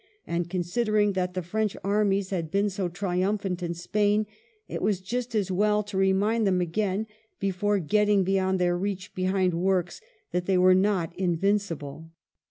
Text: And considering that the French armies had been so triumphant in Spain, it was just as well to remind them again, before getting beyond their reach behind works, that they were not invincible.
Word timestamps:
And 0.25 0.49
considering 0.49 1.13
that 1.13 1.35
the 1.35 1.43
French 1.43 1.77
armies 1.83 2.31
had 2.31 2.49
been 2.49 2.71
so 2.71 2.89
triumphant 2.89 3.61
in 3.61 3.75
Spain, 3.75 4.25
it 4.67 4.81
was 4.81 4.99
just 4.99 5.35
as 5.35 5.51
well 5.51 5.83
to 5.83 5.95
remind 5.95 6.47
them 6.47 6.59
again, 6.59 7.05
before 7.39 7.77
getting 7.77 8.23
beyond 8.23 8.57
their 8.59 8.75
reach 8.75 9.13
behind 9.13 9.53
works, 9.53 10.01
that 10.31 10.47
they 10.47 10.57
were 10.57 10.73
not 10.73 11.13
invincible. 11.19 12.09